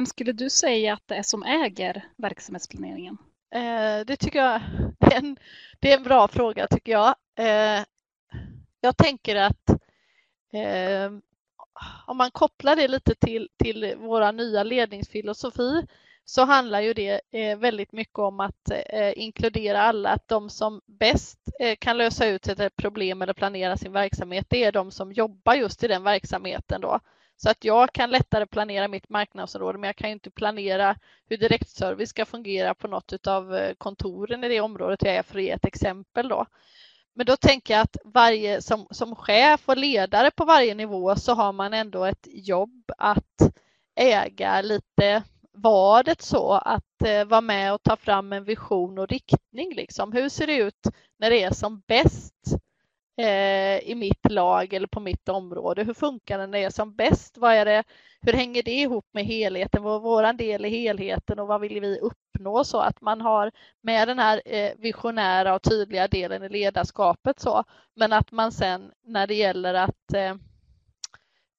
[0.00, 3.18] vem skulle du säga att det är som äger verksamhetsplaneringen?
[3.54, 4.60] Eh, det tycker jag
[5.00, 5.36] är en,
[5.80, 7.14] det är en bra fråga tycker jag.
[7.38, 7.84] Eh,
[8.80, 9.70] jag tänker att
[10.52, 11.12] eh,
[12.06, 15.86] om man kopplar det lite till, till våra nya ledningsfilosofi
[16.24, 20.80] så handlar ju det eh, väldigt mycket om att eh, inkludera alla, att de som
[20.86, 25.12] bäst eh, kan lösa ut ett problem eller planera sin verksamhet, det är de som
[25.12, 27.00] jobbar just i den verksamheten då.
[27.42, 30.96] Så att jag kan lättare planera mitt marknadsområde, men jag kan inte planera
[31.28, 35.38] hur direktservice ska fungera på något av eh, kontoren i det området jag är, för
[35.38, 36.46] att ge ett exempel då.
[37.14, 41.34] Men då tänker jag att varje, som, som chef och ledare på varje nivå så
[41.34, 43.52] har man ändå ett jobb att
[43.96, 49.74] äga lite vadet så att eh, vara med och ta fram en vision och riktning?
[49.74, 50.12] Liksom?
[50.12, 50.86] Hur ser det ut
[51.18, 52.58] när det är som bäst eh,
[53.20, 55.84] Eh, i mitt lag eller på mitt område?
[55.84, 57.38] Hur funkar det när det är som bäst?
[57.38, 57.84] Vad är det,
[58.20, 59.82] hur hänger det ihop med helheten?
[59.82, 62.64] Vad är vår del i helheten och vad vill vi uppnå?
[62.64, 63.50] Så att man har
[63.82, 67.64] med den här eh, visionära och tydliga delen i ledarskapet så,
[67.96, 70.34] men att man sen när det gäller att eh,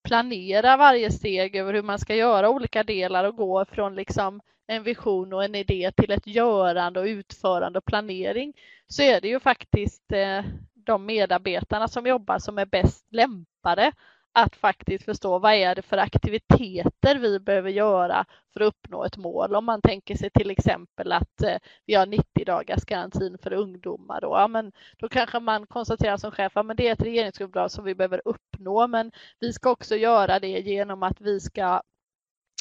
[0.03, 4.84] planera varje steg över hur man ska göra olika delar och gå från liksom en
[4.84, 8.53] vision och en idé till ett görande och utförande och planering
[8.88, 10.44] så är det ju faktiskt eh,
[10.92, 13.92] de medarbetarna som jobbar som är bäst lämpade
[14.34, 19.17] att faktiskt förstå vad är det för aktiviteter vi behöver göra för att uppnå ett
[19.17, 19.56] mål.
[19.56, 24.22] Om man tänker sig till exempel att eh, vi har 90 dagars garantin för ungdomar.
[24.22, 27.86] Då, ja, men då kanske man konstaterar som chef att det är ett regeringsuppdrag som
[27.86, 31.81] vi behöver uppnå men vi ska också göra det genom att vi ska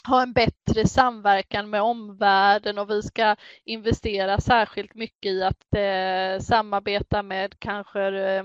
[0.08, 6.42] ha en bättre samverkan med omvärlden och vi ska investera särskilt mycket i att eh,
[6.44, 8.44] samarbeta med kanske eh,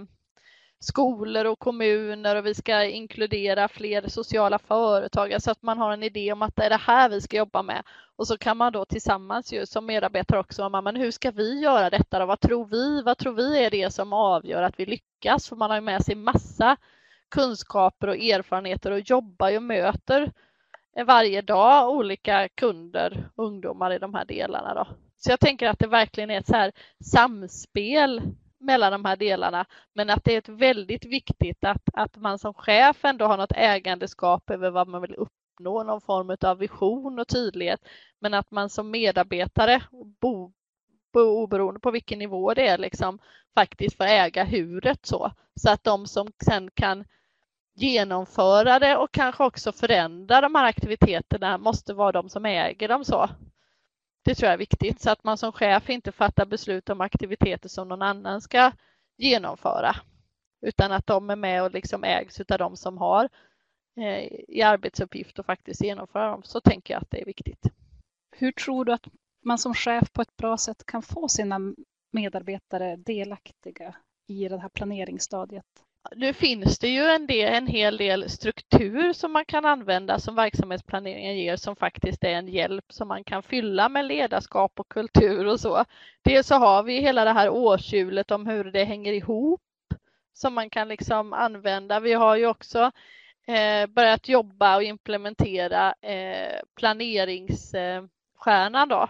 [0.80, 6.04] skolor och kommuner och vi ska inkludera fler sociala företag, så att man har en
[6.04, 7.84] idé om att det är det här vi ska jobba med.
[8.16, 11.90] Och så kan man då tillsammans ju som medarbetare också, men hur ska vi göra
[11.90, 12.26] detta då?
[12.26, 13.02] Vad tror vi?
[13.02, 15.50] Vad tror vi är det som avgör att vi lyckas?
[15.50, 16.78] För man har ju med sig massa
[17.30, 20.32] kunskaper och erfarenheter och jobbar och möter
[21.04, 24.74] varje dag olika kunder, ungdomar i de här delarna.
[24.74, 24.88] Då.
[25.18, 26.72] Så jag tänker att det verkligen är ett så här
[27.12, 28.22] samspel
[28.60, 32.54] mellan de här delarna, men att det är ett väldigt viktigt att, att man som
[32.54, 37.28] chef ändå har något ägandeskap över vad man vill uppnå, någon form av vision och
[37.28, 37.80] tydlighet,
[38.20, 39.84] men att man som medarbetare,
[40.22, 40.52] bo,
[41.14, 43.20] bo, oberoende på vilken nivå det är, liksom,
[43.56, 47.06] faktiskt får äga huret så, så att de som sen kan
[47.76, 53.06] genomföra det och kanske också förändra de här aktiviteterna måste vara de som äger dem
[53.06, 53.30] så.
[54.24, 57.70] Det tror jag är viktigt så att man som chef inte fattar beslut om aktiviteter
[57.70, 58.72] som någon annan ska
[59.18, 59.96] genomföra
[60.62, 63.30] utan att de är med och liksom ägs av de som har
[63.98, 66.44] eh, i arbetsuppgift att faktiskt genomföra dem.
[66.44, 67.68] Så tänker jag att det är viktigt.
[68.32, 69.08] Hur tror du att
[69.44, 71.60] man som chef på ett bra sätt kan få sina
[72.12, 73.96] medarbetare delaktiga
[74.28, 75.66] i det här planeringsstadiet?
[76.16, 80.36] Nu finns det ju en, del, en hel del struktur som man kan använda som
[80.36, 85.48] verksamhetsplaneringen ger som faktiskt är en hjälp som man kan fylla med ledarskap och kultur
[85.48, 85.86] och så.
[86.22, 89.62] Dels så har vi hela det här årshjulet om hur det hänger ihop
[90.34, 92.00] som man kan liksom använda.
[92.00, 92.92] Vi har ju också
[93.48, 99.10] eh, börjat jobba och implementera eh, planeringsstjärnan då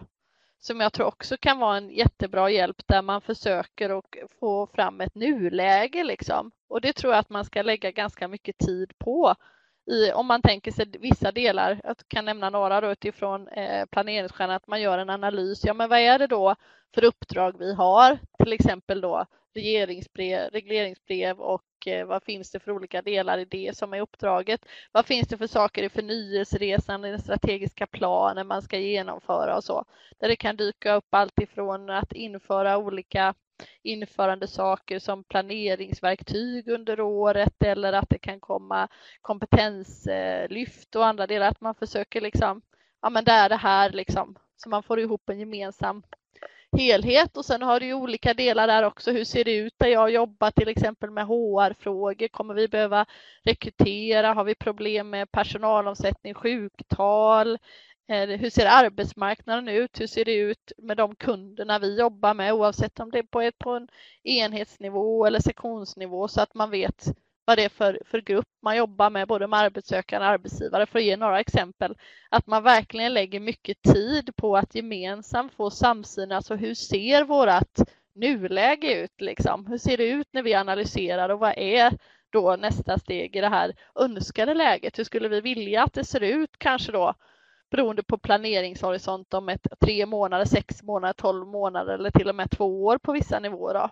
[0.65, 4.05] som jag tror också kan vara en jättebra hjälp där man försöker att
[4.39, 6.51] få fram ett nuläge liksom.
[6.75, 9.35] Och det tror jag att man ska lägga ganska mycket tid på.
[9.91, 14.55] I, om man tänker sig vissa delar, jag kan nämna några då utifrån eh, planeringsstjärnan,
[14.55, 15.65] att man gör en analys.
[15.65, 16.55] Ja, men vad är det då
[16.95, 18.19] för uppdrag vi har?
[18.37, 23.77] Till exempel då regeringsbrev, regleringsbrev och eh, vad finns det för olika delar i det
[23.77, 24.65] som är uppdraget?
[24.91, 29.63] Vad finns det för saker i förnyelseresan, i den strategiska planen man ska genomföra och
[29.63, 29.85] så?
[30.19, 33.33] Där det kan dyka upp allt ifrån att införa olika
[33.83, 38.87] införande saker som planeringsverktyg under året eller att det kan komma
[39.21, 42.61] kompetenslyft och andra delar, att man försöker liksom,
[43.01, 46.03] ja men det är det här liksom, så man får ihop en gemensam
[46.77, 49.11] helhet och sen har du ju olika delar där också.
[49.11, 52.27] Hur ser det ut där jag jobbar till exempel med HR-frågor?
[52.27, 53.05] Kommer vi behöva
[53.43, 54.33] rekrytera?
[54.33, 57.57] Har vi problem med personalomsättning, sjuktal?
[58.07, 60.01] Eh, hur ser arbetsmarknaden ut?
[60.01, 63.41] Hur ser det ut med de kunderna vi jobbar med oavsett om det är på,
[63.41, 63.87] ett, på en
[64.23, 67.05] enhetsnivå eller sektionsnivå så att man vet
[67.45, 70.99] vad det är för, för grupp man jobbar med, både med arbetssökande och arbetsgivare, för
[70.99, 71.95] att ge några exempel.
[72.29, 77.89] Att man verkligen lägger mycket tid på att gemensamt få samsyn, alltså hur ser vårt
[78.15, 79.21] nuläge ut?
[79.21, 79.67] Liksom?
[79.67, 81.93] Hur ser det ut när vi analyserar och vad är
[82.29, 84.99] då nästa steg i det här önskade läget?
[84.99, 87.13] Hur skulle vi vilja att det ser ut kanske då
[87.71, 92.51] beroende på planeringshorisont om ett, tre månader, sex månader, tolv månader eller till och med
[92.51, 93.73] två år på vissa nivåer.
[93.73, 93.89] Då.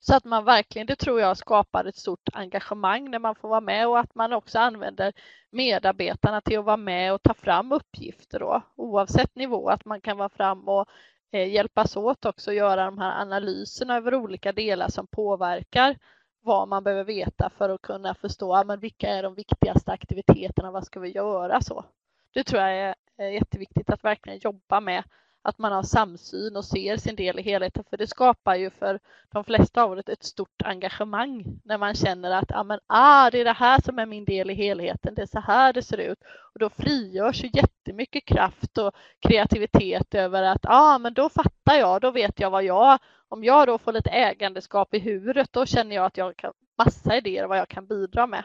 [0.00, 3.60] Så att man verkligen, det tror jag skapar ett stort engagemang när man får vara
[3.60, 5.12] med och att man också använder
[5.50, 10.16] medarbetarna till att vara med och ta fram uppgifter då, oavsett nivå, att man kan
[10.16, 10.88] vara fram och
[11.32, 15.96] eh, hjälpas åt också att göra de här analyserna över olika delar som påverkar
[16.40, 20.70] vad man behöver veta för att kunna förstå ja, men vilka är de viktigaste aktiviteterna,
[20.70, 21.84] vad ska vi göra så.
[22.34, 25.04] Det tror jag är jätteviktigt att verkligen jobba med
[25.42, 29.00] att man har samsyn och ser sin del i helheten för det skapar ju för
[29.32, 33.40] de flesta av oss ett stort engagemang när man känner att ah, men, ah, det
[33.40, 35.98] är det här som är min del i helheten, det är så här det ser
[35.98, 36.18] ut
[36.54, 38.92] och då frigörs ju jättemycket kraft och
[39.28, 43.66] kreativitet över att ah, men då fattar jag, då vet jag vad jag, om jag
[43.66, 47.58] då får lite ägandeskap i huvudet då känner jag att jag har massa idéer vad
[47.58, 48.44] jag kan bidra med.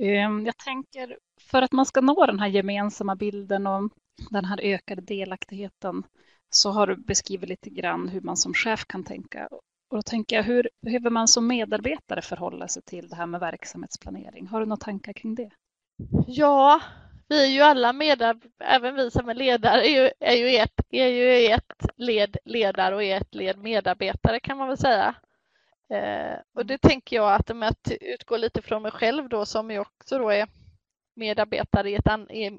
[0.00, 3.90] Ehm, jag tänker för att man ska nå den här gemensamma bilden och
[4.30, 6.02] den här ökade delaktigheten
[6.50, 9.48] så har du beskrivit lite grann hur man som chef kan tänka.
[9.90, 13.40] Och då tänker jag, hur behöver man som medarbetare förhålla sig till det här med
[13.40, 14.46] verksamhetsplanering?
[14.46, 15.50] Har du några tankar kring det?
[16.26, 16.80] Ja,
[17.28, 20.80] vi är ju alla medarbetare, även vi som är ledare är ju, är ju, ett,
[20.90, 25.14] är ju ett led ledare och ett led medarbetare kan man väl säga.
[25.90, 29.70] Eh, och det tänker jag att om jag utgår lite från mig själv då som
[29.70, 30.48] jag också då är
[31.16, 32.06] medarbetare i ett,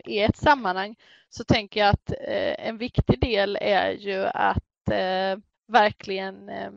[0.05, 0.95] i ett sammanhang
[1.29, 5.37] så tänker jag att eh, en viktig del är ju att eh,
[5.67, 6.71] verkligen eh,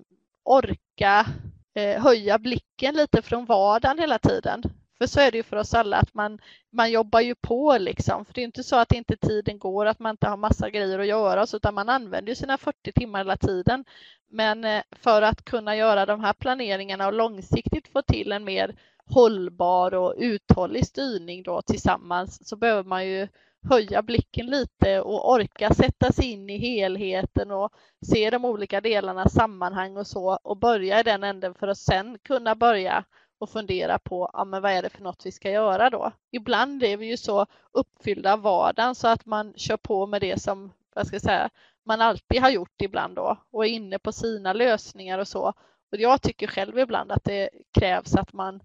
[0.45, 1.27] orka
[1.75, 4.63] eh, höja blicken lite från vardagen hela tiden.
[4.99, 6.39] För så är det ju för oss alla att man,
[6.71, 8.25] man jobbar ju på liksom.
[8.25, 10.99] För det är inte så att inte tiden går, att man inte har massa grejer
[10.99, 13.85] att göra, utan man använder sina 40 timmar hela tiden.
[14.31, 18.75] Men eh, för att kunna göra de här planeringarna och långsiktigt få till en mer
[19.07, 23.29] hållbar och uthållig styrning då tillsammans så behöver man ju
[23.69, 27.73] höja blicken lite och orka sätta sig in i helheten och
[28.07, 32.19] se de olika delarnas sammanhang och så och börja i den änden för att sen
[32.23, 33.05] kunna börja
[33.45, 36.13] och fundera på ja, men vad är det för något vi ska göra då.
[36.33, 40.43] Ibland är vi ju så uppfyllda av vardagen så att man kör på med det
[40.43, 41.51] som vad ska jag säga,
[41.87, 45.53] man alltid har gjort ibland då och är inne på sina lösningar och så.
[45.93, 48.61] Och jag tycker själv ibland att det krävs att man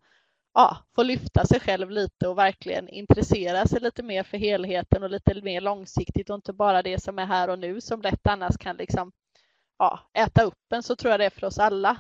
[0.54, 5.10] ja, får lyfta sig själv lite och verkligen intressera sig lite mer för helheten och
[5.10, 8.58] lite mer långsiktigt och inte bara det som är här och nu som lätt annars
[8.58, 9.12] kan liksom
[9.78, 11.98] ja, äta upp en så tror jag det är för oss alla.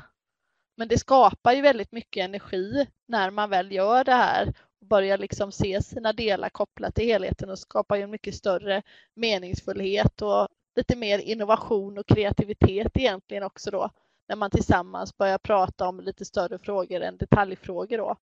[0.79, 5.17] Men det skapar ju väldigt mycket energi när man väl gör det här och börjar
[5.17, 8.81] liksom se sina delar kopplat till helheten och skapar ju en mycket större
[9.13, 13.89] meningsfullhet och lite mer innovation och kreativitet egentligen också då
[14.27, 18.15] när man tillsammans börjar prata om lite större frågor än detaljfrågor då.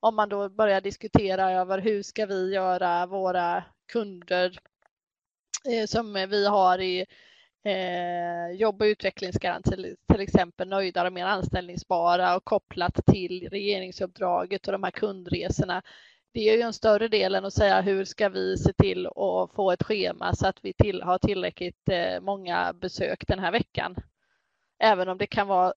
[0.00, 4.58] Om man då börjar diskutera över hur ska vi göra våra kunder
[5.68, 7.06] eh, som vi har i
[7.64, 14.72] eh, jobb och utvecklingsgaranti till exempel nöjdare och mer anställningsbara och kopplat till regeringsuppdraget och
[14.72, 15.82] de här kundresorna.
[16.32, 19.54] Det är ju en större del än att säga hur ska vi se till att
[19.54, 23.96] få ett schema så att vi till, har tillräckligt eh, många besök den här veckan.
[24.78, 25.72] Även om det kan vara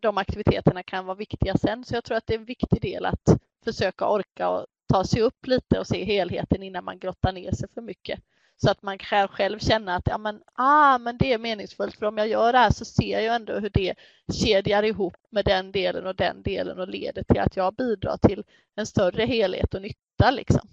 [0.00, 1.84] de aktiviteterna kan vara viktiga sen.
[1.84, 5.22] Så jag tror att det är en viktig del att försöka orka och ta sig
[5.22, 8.20] upp lite och se helheten innan man grottar ner sig för mycket.
[8.56, 12.06] Så att man kan själv känna att ja, men, ah, men det är meningsfullt för
[12.06, 13.94] om jag gör det här så ser jag ändå hur det
[14.32, 18.44] kedjar ihop med den delen och den delen och leder till att jag bidrar till
[18.76, 20.30] en större helhet och nytta.
[20.30, 20.68] Liksom.